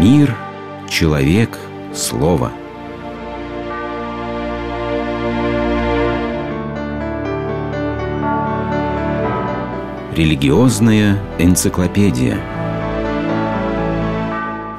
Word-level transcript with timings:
Мир, 0.00 0.32
человек, 0.88 1.58
слово. 1.92 2.52
Религиозная 10.14 11.18
энциклопедия. 11.40 12.38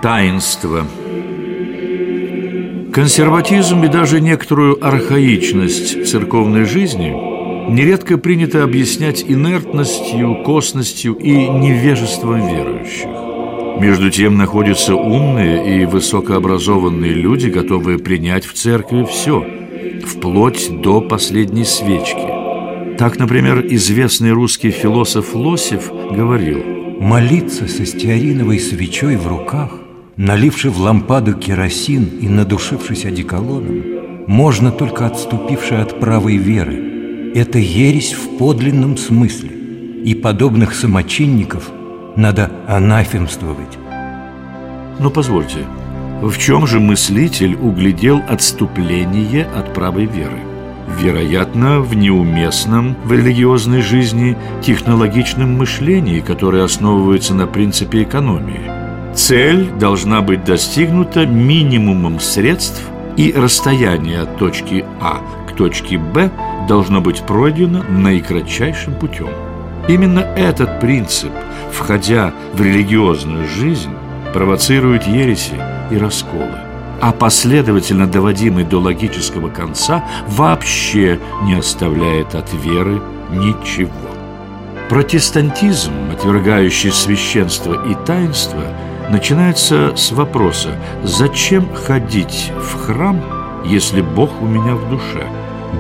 Таинство. 0.02 0.86
Консерватизм 2.94 3.84
и 3.84 3.90
даже 3.90 4.22
некоторую 4.22 4.82
архаичность 4.82 6.08
церковной 6.08 6.64
жизни 6.64 7.10
нередко 7.70 8.18
принято 8.18 8.64
объяснять 8.64 9.26
инертностью, 9.28 10.44
косностью 10.46 11.14
и 11.16 11.50
невежеством 11.50 12.48
верующих. 12.48 13.29
Между 13.80 14.12
тем 14.12 14.38
находятся 14.38 14.96
умные 14.96 15.82
и 15.82 15.86
высокообразованные 15.86 17.14
люди, 17.14 17.48
готовые 17.48 17.98
принять 17.98 18.46
в 18.46 18.54
церкви 18.54 19.06
все, 19.10 19.46
вплоть 20.06 20.70
до 20.82 21.02
последней 21.02 21.66
свечки. 21.66 22.98
Так, 22.98 23.18
например, 23.18 23.66
известный 23.68 24.32
русский 24.32 24.72
философ 24.72 25.34
Лосев 25.34 25.92
говорил 26.12 26.62
«Молиться 27.00 27.68
со 27.68 27.86
стеариновой 27.86 28.60
свечой 28.60 29.16
в 29.16 29.28
руках– 29.28 29.72
Наливши 30.20 30.70
в 30.70 30.82
лампаду 30.82 31.34
керосин 31.34 32.04
и 32.20 32.28
надушившись 32.28 33.06
одеколоном, 33.06 34.26
можно 34.28 34.70
только 34.70 35.06
отступивши 35.06 35.76
от 35.76 35.98
правой 36.02 36.36
веры. 36.36 37.32
Это 37.36 37.58
ересь 37.58 38.12
в 38.12 38.38
подлинном 38.38 38.98
смысле, 38.98 39.50
и 40.04 40.14
подобных 40.16 40.76
самочинников 40.76 41.72
надо 42.20 42.52
анафемствовать. 42.68 43.78
Но 45.00 45.10
позвольте, 45.10 45.66
в 46.22 46.38
чем 46.38 46.68
же 46.68 46.80
мыслитель 46.80 47.56
углядел 47.56 48.22
отступление 48.28 49.46
от 49.46 49.74
правой 49.74 50.06
веры? 50.06 50.40
Вероятно, 51.00 51.80
в 51.80 51.96
неуместном 51.96 52.96
в 53.04 53.12
религиозной 53.12 53.82
жизни 53.82 54.38
технологичном 54.62 55.58
мышлении, 55.58 56.20
которое 56.20 56.64
основывается 56.64 57.34
на 57.34 57.48
принципе 57.48 58.04
экономии– 58.04 58.72
Цель 59.14 59.70
должна 59.72 60.22
быть 60.22 60.46
достигнута 60.46 61.26
минимумом 61.26 62.20
средств, 62.20 62.82
и 63.18 63.34
расстояние 63.34 64.22
от 64.22 64.38
точки 64.38 64.86
А 65.02 65.22
к 65.46 65.54
точке 65.58 65.98
Б 65.98 66.32
должно 66.70 67.02
быть 67.02 67.22
пройдено 67.24 67.84
наикратчайшим 67.84 68.94
путем. 68.94 69.28
Именно 69.90 70.20
этот 70.20 70.80
принцип, 70.80 71.32
входя 71.72 72.34
в 72.54 72.62
религиозную 72.62 73.48
жизнь, 73.48 73.92
провоцирует 74.34 75.08
ереси 75.08 75.62
и 75.92 75.98
расколы, 75.98 76.60
а 77.02 77.12
последовательно 77.12 78.08
доводимый 78.08 78.64
до 78.64 78.80
логического 78.80 79.50
конца 79.50 80.04
вообще 80.28 81.20
не 81.44 81.56
оставляет 81.56 82.36
от 82.36 82.54
веры 82.54 83.02
ничего. 83.32 83.92
Протестантизм, 84.90 85.92
отвергающий 86.12 86.92
священство 86.92 87.74
и 87.86 87.96
таинство– 88.06 88.64
начинается 89.10 89.96
с 89.96 90.12
вопроса 90.12 90.70
«Зачем 91.04 91.74
ходить 91.74 92.52
в 92.58 92.86
храм, 92.86 93.22
если 93.66 94.02
Бог 94.02 94.42
у 94.42 94.46
меня 94.46 94.76
в 94.76 94.90
душе?» 94.90 95.28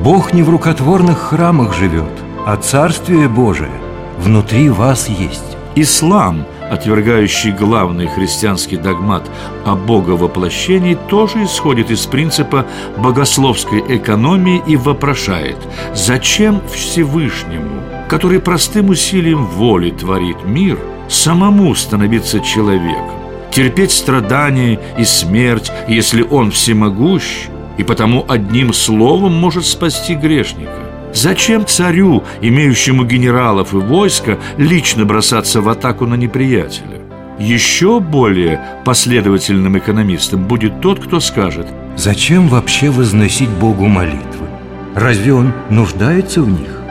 Бог 0.03 0.33
не 0.33 0.43
в 0.43 0.49
рукотворных 0.49 1.17
храмах 1.17 1.73
живет, 1.73 2.11
а 2.45 2.57
Царствие 2.57 3.27
Божие 3.27 3.71
внутри 4.17 4.69
вас 4.69 5.07
есть. 5.09 5.57
Ислам, 5.81 6.45
отвергающий 6.69 7.51
главный 7.51 8.07
христианский 8.07 8.77
догмат 8.77 9.23
о 9.65 9.75
боговоплощении, 9.75 10.97
тоже 11.09 11.43
исходит 11.45 11.89
из 11.91 12.05
принципа 12.05 12.65
богословской 12.97 13.83
экономии 13.87 14.61
и 14.67 14.75
вопрошает 14.75 15.57
«Зачем 15.93 16.61
Всевышнему, 16.73 17.81
который 18.09 18.39
простым 18.39 18.89
усилием 18.89 19.45
воли 19.45 19.91
творит 19.91 20.43
мир, 20.43 20.77
самому 21.07 21.73
становиться 21.75 22.39
человеком?» 22.39 23.19
терпеть 23.51 23.91
страдания 23.91 24.79
и 24.97 25.03
смерть, 25.03 25.71
если 25.87 26.21
Он 26.21 26.51
всемогущ, 26.51 27.47
и 27.77 27.83
потому 27.83 28.25
одним 28.27 28.73
словом 28.73 29.33
может 29.33 29.65
спасти 29.65 30.15
грешника. 30.15 30.88
Зачем 31.13 31.65
царю, 31.65 32.23
имеющему 32.41 33.03
генералов 33.03 33.73
и 33.73 33.77
войска, 33.77 34.37
лично 34.57 35.05
бросаться 35.05 35.61
в 35.61 35.69
атаку 35.69 36.05
на 36.05 36.15
неприятеля? 36.15 37.01
Еще 37.39 37.99
более 37.99 38.61
последовательным 38.85 39.77
экономистом 39.77 40.43
будет 40.43 40.81
тот, 40.81 40.99
кто 40.99 41.19
скажет 41.19 41.67
Зачем 41.95 42.47
вообще 42.47 42.89
возносить 42.89 43.49
Богу 43.49 43.87
молитвы? 43.87 44.47
Разве 44.95 45.33
Он 45.33 45.53
нуждается 45.69 46.41
в 46.41 46.49
них? 46.49 46.81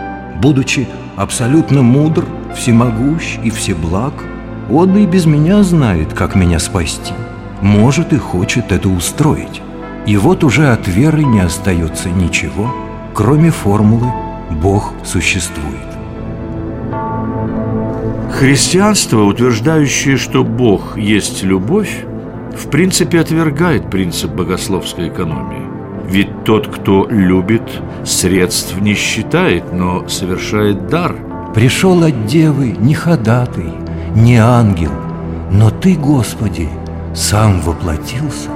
Будучи 0.40 0.88
абсолютно 1.16 1.82
мудр, 1.82 2.24
всемогущ 2.54 3.38
и 3.44 3.50
всеблаг– 3.50 4.14
он 4.70 4.98
и 4.98 5.06
без 5.06 5.24
меня 5.24 5.62
знает, 5.62 6.12
как 6.12 6.34
меня 6.34 6.58
спасти. 6.58 7.14
Может 7.62 8.12
и 8.12 8.18
хочет 8.18 8.70
это 8.70 8.88
устроить. 8.88 9.62
И 10.06 10.16
вот 10.16 10.44
уже 10.44 10.70
от 10.70 10.86
веры 10.86 11.24
не 11.24 11.40
остается 11.40 12.10
ничего, 12.10 12.72
кроме 13.18 13.50
формулы 13.50 14.06
«Бог 14.62 14.92
существует». 15.02 15.88
Христианство, 18.30 19.24
утверждающее, 19.24 20.16
что 20.16 20.44
Бог 20.44 20.96
есть 20.96 21.42
любовь, 21.42 22.04
в 22.56 22.70
принципе 22.70 23.18
отвергает 23.18 23.90
принцип 23.90 24.30
богословской 24.30 25.08
экономии. 25.08 25.66
Ведь 26.08 26.44
тот, 26.44 26.68
кто 26.68 27.08
любит, 27.10 27.68
средств 28.04 28.80
не 28.80 28.94
считает, 28.94 29.72
но 29.72 30.08
совершает 30.08 30.86
дар. 30.86 31.16
Пришел 31.56 32.04
от 32.04 32.26
девы 32.26 32.76
не 32.78 32.94
ходатай, 32.94 33.72
не 34.14 34.36
ангел, 34.36 34.92
но 35.50 35.70
Ты, 35.70 35.96
Господи, 35.96 36.68
сам 37.16 37.62
воплотился 37.62 38.50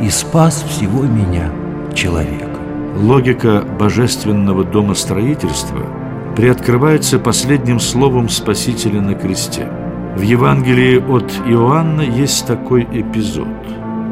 и 0.00 0.08
спас 0.10 0.64
всего 0.68 1.02
меня, 1.02 1.50
человека. 1.92 2.55
Логика 2.96 3.62
божественного 3.78 4.64
домостроительства 4.64 5.86
приоткрывается 6.34 7.18
последним 7.18 7.78
словом 7.78 8.30
Спасителя 8.30 9.02
на 9.02 9.14
кресте. 9.14 9.68
В 10.16 10.22
Евангелии 10.22 10.96
от 10.96 11.30
Иоанна 11.46 12.00
есть 12.00 12.46
такой 12.46 12.84
эпизод. 12.84 13.48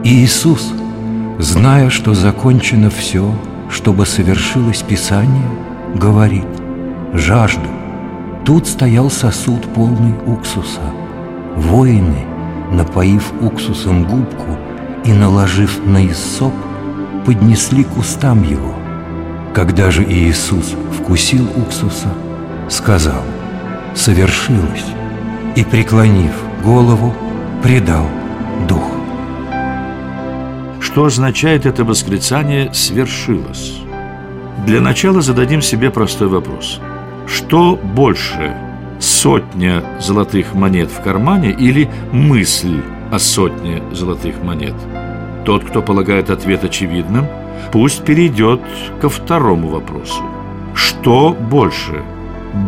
Иисус, 0.04 0.74
зная, 1.38 1.88
что 1.88 2.12
закончено 2.12 2.90
все, 2.90 3.24
чтобы 3.70 4.04
совершилось 4.04 4.82
Писание, 4.82 5.48
говорит 5.94 6.46
«Жажду». 7.14 7.68
Тут 8.44 8.66
стоял 8.66 9.10
сосуд 9.10 9.62
полный 9.74 10.14
уксуса. 10.26 10.82
Воины, 11.56 12.26
напоив 12.70 13.32
уксусом 13.40 14.04
губку 14.04 14.58
и 15.06 15.12
наложив 15.14 15.86
на 15.86 16.06
иссоп, 16.06 16.52
поднесли 17.24 17.84
к 17.84 17.96
устам 17.96 18.42
его. 18.42 18.74
Когда 19.54 19.90
же 19.90 20.04
Иисус 20.04 20.74
вкусил 20.98 21.48
уксуса, 21.56 22.12
сказал 22.68 23.22
«Совершилось» 23.94 24.86
и, 25.56 25.64
преклонив 25.64 26.32
голову, 26.62 27.14
предал 27.62 28.06
дух. 28.68 28.84
Что 30.80 31.06
означает 31.06 31.66
это 31.66 31.84
восклицание 31.84 32.72
«свершилось»? 32.72 33.80
Для 34.66 34.80
начала 34.80 35.20
зададим 35.20 35.62
себе 35.62 35.90
простой 35.90 36.28
вопрос– 36.28 36.80
что 37.26 37.76
больше, 37.76 38.54
сотня 39.00 39.82
золотых 39.98 40.54
монет 40.54 40.90
в 40.90 41.02
кармане 41.02 41.50
или 41.50 41.88
мысль 42.12 42.82
о 43.10 43.18
сотне 43.18 43.82
золотых 43.92 44.42
монет? 44.42 44.74
Тот, 45.44 45.64
кто 45.64 45.82
полагает 45.82 46.30
ответ 46.30 46.64
очевидным, 46.64 47.26
пусть 47.72 48.04
перейдет 48.04 48.60
ко 49.00 49.08
второму 49.08 49.68
вопросу. 49.68 50.22
Что 50.74 51.32
больше, 51.32 52.02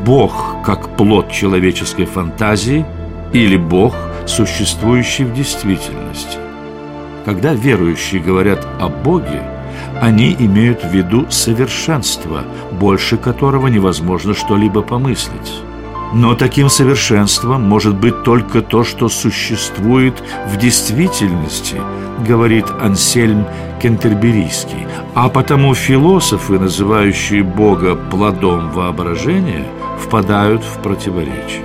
Бог 0.05 0.57
как 0.65 0.97
плод 0.97 1.31
человеческой 1.31 2.05
фантазии 2.05 2.85
или 3.33 3.57
Бог, 3.57 3.95
существующий 4.27 5.25
в 5.25 5.35
действительности? 5.35 6.39
Когда 7.25 7.55
верующие 7.55 8.21
говорят 8.21 8.67
о 8.81 8.89
Боге– 8.89 9.43
они 10.01 10.37
имеют 10.39 10.85
в 10.85 10.93
виду 10.93 11.27
совершенство, 11.31 12.45
больше 12.73 13.17
которого 13.17 13.69
невозможно 13.69 14.35
что-либо 14.35 14.83
помыслить. 14.83 15.63
Но 16.13 16.35
таким 16.35 16.69
совершенством 16.69 17.63
может 17.63 17.97
быть 17.97 18.23
только 18.23 18.63
то, 18.63 18.85
что 18.85 19.09
существует 19.09 20.15
в 20.49 20.57
действительности, 20.57 21.77
говорит 22.27 22.67
Ансельм 22.81 23.45
Кентерберийский. 23.83 24.87
А 25.15 25.29
потому 25.29 25.75
философы, 25.75 26.59
называющие 26.59 27.43
Бога 27.43 27.97
плодом 27.97 28.71
воображения, 28.71 29.67
впадают 30.01 30.63
в 30.63 30.81
противоречие. 30.83 31.65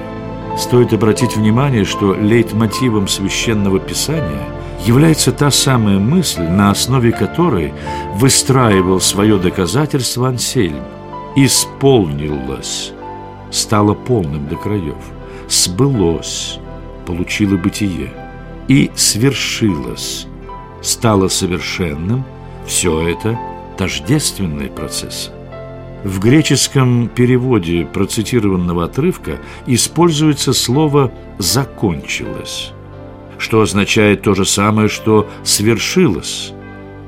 Стоит 0.57 0.93
обратить 0.93 1.35
внимание, 1.35 1.85
что 1.85 2.13
лейтмотивом 2.13 3.07
священного 3.07 3.79
писания 3.79 4.47
является 4.85 5.31
та 5.31 5.51
самая 5.51 5.99
мысль, 5.99 6.43
на 6.43 6.71
основе 6.71 7.11
которой 7.11 7.73
выстраивал 8.15 8.99
свое 8.99 9.37
доказательство 9.37 10.27
Ансельм. 10.27 10.81
Исполнилось, 11.35 12.91
стало 13.51 13.93
полным 13.93 14.47
до 14.47 14.55
краев, 14.55 14.95
сбылось, 15.47 16.59
получило 17.05 17.57
бытие. 17.57 18.11
И 18.67 18.89
свершилось, 18.95 20.27
стало 20.81 21.27
совершенным, 21.27 22.23
все 22.65 23.07
это 23.09 23.37
тождественный 23.77 24.67
процесс. 24.67 25.31
В 26.03 26.19
греческом 26.19 27.09
переводе 27.09 27.85
процитированного 27.85 28.85
отрывка 28.85 29.39
используется 29.67 30.53
слово 30.53 31.11
«закончилось», 31.37 32.71
что 33.37 33.61
означает 33.61 34.23
то 34.23 34.33
же 34.33 34.45
самое, 34.45 34.87
что 34.87 35.29
«свершилось», 35.43 36.53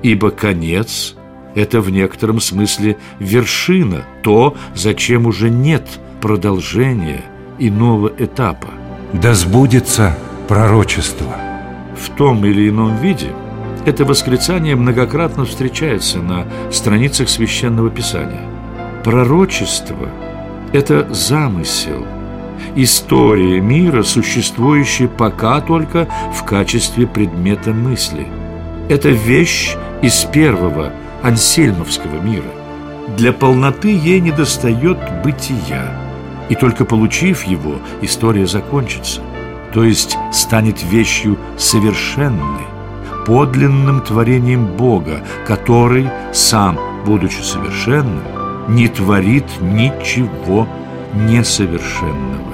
ибо 0.03 0.29
конец– 0.29 1.15
это 1.55 1.81
в 1.81 1.89
некотором 1.89 2.39
смысле 2.39 2.97
вершина, 3.19 4.05
то, 4.21 4.55
зачем 4.75 5.25
уже 5.25 5.49
нет 5.49 5.87
продолжения 6.23 7.21
иного 7.59 8.09
этапа. 8.17 8.69
Да 9.11 9.33
сбудется 9.33 10.17
пророчество. 10.47 11.35
В 11.99 12.15
том 12.15 12.45
или 12.45 12.69
ином 12.69 12.95
виде 12.95 13.27
это 13.85 14.05
восклицание 14.05 14.77
многократно 14.77 15.43
встречается 15.43 16.19
на 16.19 16.45
страницах 16.71 17.27
Священного 17.27 17.89
Писания. 17.89 18.39
Пророчество– 19.03 20.07
это 20.71 21.13
замысел, 21.13 22.05
история 22.77 23.59
мира, 23.59 24.01
существующая 24.03 25.09
пока 25.09 25.59
только 25.59 26.07
в 26.33 26.45
качестве 26.45 27.05
предмета 27.05 27.73
мысли. 27.73 28.27
Это 28.87 29.09
вещь 29.09 29.75
из 30.01 30.23
первого 30.23 30.93
ансельмовского 31.21 32.21
мира. 32.21 32.53
Для 33.17 33.33
полноты 33.33 33.89
ей 33.89 34.21
недостает 34.21 34.97
бытия, 35.21 36.02
и 36.49 36.55
только 36.55 36.85
получив 36.85 37.43
его, 37.43 37.75
история 38.01 38.47
закончится, 38.47 39.21
то 39.73 39.83
есть 39.83 40.17
станет 40.31 40.83
вещью 40.83 41.37
совершенной, 41.57 42.65
подлинным 43.25 44.01
творением 44.01 44.65
Бога, 44.65 45.23
который, 45.47 46.09
сам 46.33 46.77
будучи 47.05 47.41
совершенным, 47.41 48.23
не 48.67 48.87
творит 48.87 49.45
ничего 49.61 50.67
несовершенного. 51.13 52.53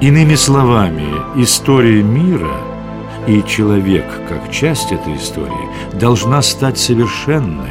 Иными 0.00 0.34
словами, 0.34 1.06
история 1.36 2.02
мира 2.02 2.56
и 3.26 3.42
человек, 3.46 4.04
как 4.28 4.50
часть 4.50 4.90
этой 4.92 5.16
истории, 5.16 5.68
должна 5.92 6.42
стать 6.42 6.78
совершенной, 6.78 7.70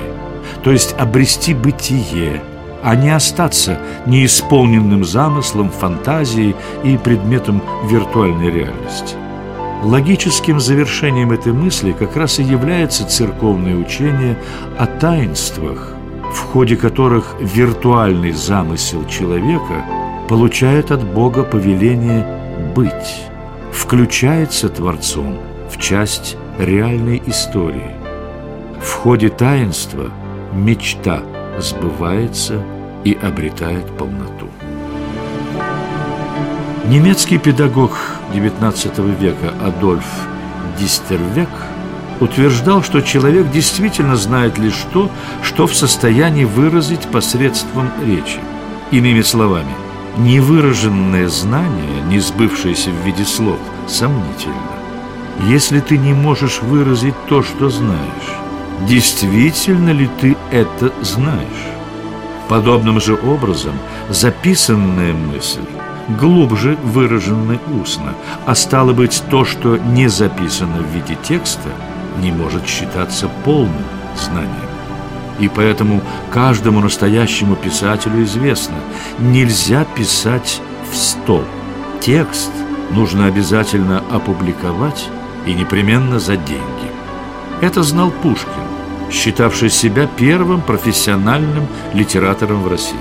то 0.63 0.71
есть 0.71 0.93
обрести 0.97 1.53
бытие, 1.53 2.41
а 2.83 2.95
не 2.95 3.09
остаться 3.09 3.79
неисполненным 4.05 5.03
замыслом, 5.03 5.69
фантазией 5.69 6.55
и 6.83 6.97
предметом 6.97 7.61
виртуальной 7.85 8.51
реальности. 8.51 9.15
Логическим 9.83 10.59
завершением 10.59 11.31
этой 11.31 11.53
мысли 11.53 11.91
как 11.91 12.15
раз 12.15 12.39
и 12.39 12.43
является 12.43 13.07
церковное 13.07 13.75
учение 13.75 14.37
о 14.77 14.85
таинствах, 14.85 15.93
в 16.33 16.39
ходе 16.51 16.75
которых 16.75 17.35
виртуальный 17.39 18.31
замысел 18.31 19.05
человека 19.07 19.83
получает 20.29 20.91
от 20.91 21.03
Бога 21.03 21.43
повеление 21.43 22.25
быть, 22.75 23.25
включается 23.71 24.69
Творцом 24.69 25.39
в 25.69 25.77
часть 25.77 26.37
реальной 26.59 27.21
истории. 27.25 27.95
В 28.79 28.93
ходе 28.93 29.29
таинства 29.29 30.11
мечта 30.53 31.21
сбывается 31.59 32.61
и 33.03 33.17
обретает 33.21 33.85
полноту. 33.97 34.47
Немецкий 36.87 37.37
педагог 37.37 37.91
XIX 38.33 39.19
века 39.19 39.53
Адольф 39.65 40.05
Дистервек– 40.79 41.49
утверждал, 42.21 42.83
что 42.83 43.01
человек 43.01 43.51
действительно 43.51 44.15
знает 44.15 44.57
лишь 44.57 44.85
то, 44.93 45.09
что 45.43 45.67
в 45.67 45.75
состоянии 45.75 46.45
выразить 46.45 47.07
посредством 47.07 47.89
речи. 48.05 48.39
Иными 48.91 49.21
словами, 49.21 49.73
невыраженное 50.17 51.27
знание, 51.27 52.01
не 52.07 52.19
сбывшееся 52.19 52.91
в 52.91 53.05
виде 53.05 53.25
слов, 53.25 53.59
сомнительно. 53.87 54.55
Если 55.47 55.79
ты 55.79 55.97
не 55.97 56.13
можешь 56.13 56.61
выразить 56.61 57.15
то, 57.27 57.41
что 57.41 57.69
знаешь, 57.69 58.37
действительно 58.87 59.91
ли 59.91 60.09
ты 60.19 60.35
это 60.51 60.91
знаешь? 61.01 61.67
Подобным 62.49 62.99
же 62.99 63.15
образом 63.15 63.73
записанная 64.09 65.13
мысль 65.13 65.65
глубже 66.19 66.77
выраженной 66.83 67.59
устно, 67.81 68.13
а 68.45 68.55
стало 68.55 68.91
быть, 68.91 69.23
то, 69.29 69.45
что 69.45 69.77
не 69.77 70.09
записано 70.09 70.77
в 70.79 70.87
виде 70.93 71.17
текста– 71.23 71.69
не 72.19 72.31
может 72.31 72.67
считаться 72.67 73.29
полным 73.43 73.83
знанием. 74.15 74.51
И 75.39 75.47
поэтому 75.47 76.01
каждому 76.31 76.81
настоящему 76.81 77.55
писателю 77.55 78.23
известно, 78.23 78.75
нельзя 79.19 79.85
писать 79.85 80.61
в 80.91 80.95
стол. 80.95 81.43
Текст 81.99 82.51
нужно 82.91 83.25
обязательно 83.25 84.03
опубликовать 84.11 85.07
и 85.45 85.53
непременно 85.53 86.19
за 86.19 86.37
деньги. 86.37 86.61
Это 87.61 87.83
знал 87.83 88.11
Пушкин, 88.11 88.51
считавший 89.11 89.69
себя 89.69 90.07
первым 90.17 90.61
профессиональным 90.61 91.67
литератором 91.93 92.63
в 92.63 92.67
России. 92.67 92.97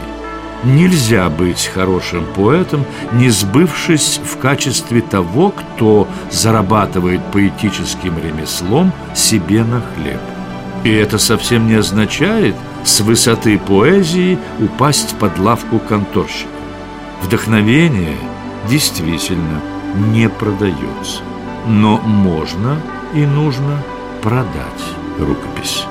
Нельзя 0.62 1.30
быть 1.30 1.70
хорошим 1.72 2.26
поэтом, 2.34 2.84
не 3.12 3.30
сбывшись 3.30 4.20
в 4.22 4.36
качестве 4.36 5.00
того, 5.00 5.50
кто 5.50 6.06
зарабатывает 6.30 7.20
поэтическим 7.32 8.18
ремеслом 8.18 8.92
себе 9.14 9.64
на 9.64 9.80
хлеб. 9.80 10.20
И 10.84 10.90
это 10.90 11.18
совсем 11.18 11.66
не 11.66 11.74
означает 11.74 12.54
с 12.84 13.00
высоты 13.00 13.58
поэзии 13.58 14.38
упасть 14.58 15.16
под 15.18 15.38
лавку 15.38 15.78
конторщика. 15.78 16.48
Вдохновение 17.22 18.16
действительно 18.68 19.60
не 20.12 20.28
продается, 20.28 21.22
но 21.66 21.98
можно 21.98 22.80
и 23.14 23.24
нужно 23.24 23.82
продать 24.22 24.84
рукопись. 25.18 25.84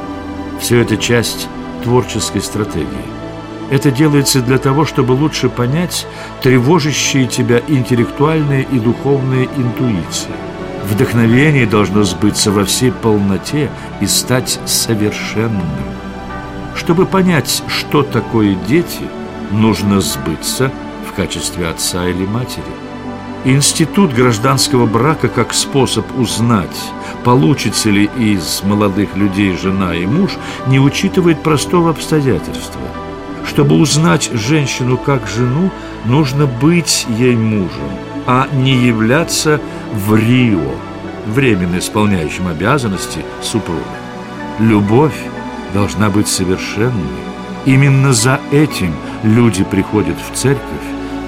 Все 0.59 0.81
это 0.81 0.97
часть 0.97 1.47
творческой 1.83 2.41
стратегии. 2.41 2.87
Это 3.71 3.91
делается 3.91 4.41
для 4.41 4.57
того, 4.57 4.85
чтобы 4.85 5.11
лучше 5.13 5.49
понять 5.49 6.07
тревожащие 6.41 7.27
тебя 7.27 7.61
интеллектуальные 7.67 8.63
и 8.63 8.79
духовные 8.79 9.45
интуиции. 9.45 10.31
Вдохновение 10.89 11.67
должно 11.67 12.03
сбыться 12.03 12.51
во 12.51 12.65
всей 12.65 12.91
полноте 12.91 13.69
и 14.01 14.07
стать 14.07 14.59
совершенным. 14.65 15.61
Чтобы 16.75 17.05
понять, 17.05 17.63
что 17.67 18.01
такое 18.01 18.55
дети, 18.67 19.07
нужно 19.51 20.01
сбыться 20.01 20.71
в 21.07 21.13
качестве 21.13 21.67
отца 21.67 22.07
или 22.07 22.25
матери. 22.25 22.88
Институт 23.46 24.13
гражданского 24.13 24.86
брака 24.86 25.29
как 25.29 25.53
способ 25.53 26.05
узнать, 26.17 26.77
получится 27.24 27.89
ли 27.89 28.10
из 28.17 28.62
молодых 28.63 29.15
людей 29.15 29.55
жена 29.55 29.96
и 29.96 30.05
муж, 30.05 30.31
не 30.67 30.79
учитывает 30.79 31.41
простого 31.41 31.89
обстоятельства– 31.89 32.81
чтобы 33.50 33.77
узнать 33.77 34.29
женщину 34.31 34.98
как 34.98 35.27
жену, 35.27 35.72
нужно 36.05 36.46
быть 36.46 37.08
ей 37.17 37.36
мужем, 37.36 37.89
а 38.27 38.48
не 38.53 38.74
являться 38.74 39.60
в 39.91 40.15
Рио, 40.15 40.75
временно 41.25 41.79
исполняющим 41.79 42.48
обязанности 42.48 43.19
супруга. 43.41 43.81
Любовь 44.60 45.17
должна 45.74 46.10
быть 46.10 46.27
совершенной. 46.27 46.93
Именно 47.65 48.13
за 48.13 48.39
этим 48.51 48.93
люди 49.24 49.63
приходят 49.63 50.17
в 50.31 50.36
церковь, 50.36 50.63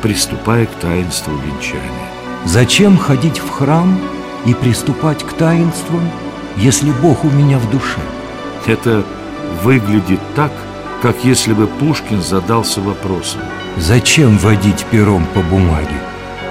приступая 0.01 0.65
к 0.65 0.71
таинству 0.75 1.33
венчания. 1.35 2.11
Зачем 2.45 2.97
ходить 2.97 3.39
в 3.39 3.49
храм 3.49 3.99
и 4.45 4.53
приступать 4.53 5.23
к 5.23 5.33
таинствам, 5.33 6.09
если 6.57 6.91
Бог 6.91 7.23
у 7.23 7.29
меня 7.29 7.59
в 7.59 7.69
душе? 7.69 7.99
Это 8.65 9.03
выглядит 9.63 10.19
так, 10.35 10.51
как 11.01 11.23
если 11.23 11.53
бы 11.53 11.67
Пушкин 11.67 12.21
задался 12.21 12.81
вопросом. 12.81 13.41
Зачем 13.77 14.37
водить 14.37 14.85
пером 14.91 15.25
по 15.33 15.41
бумаге? 15.41 15.87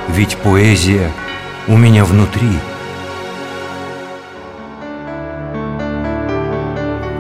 Ведь 0.08 0.36
поэзия 0.38 1.10
у 1.68 1.76
меня 1.76 2.04
внутри. 2.04 2.50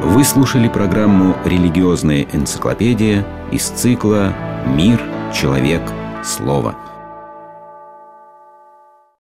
Вы 0.02 0.24
слушали 0.24 0.68
программу 0.68 1.36
«Религиозная 1.44 2.26
энциклопедия» 2.32 3.24
из 3.52 3.68
цикла 3.68 4.32
«Мир, 4.66 5.00
человек, 5.32 5.82
слово». 6.24 6.89